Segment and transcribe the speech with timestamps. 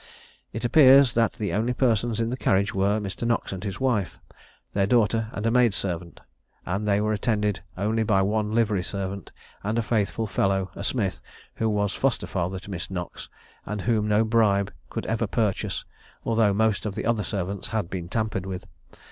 [0.51, 3.27] It appears that the only persons in the carriage were Mr.
[3.27, 4.17] Knox and his wife,
[4.73, 6.21] their daughter and a maid servant;
[6.65, 9.31] and they were attended only by one livery servant,
[9.63, 11.21] and a faithful fellow, a smith,
[11.53, 13.29] who was foster father to Miss Knox,
[13.63, 15.85] and whom no bribe could ever purchase,
[16.25, 18.65] although most of the other servants had been tampered with.